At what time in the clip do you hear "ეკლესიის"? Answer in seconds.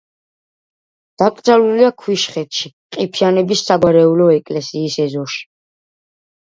4.41-5.01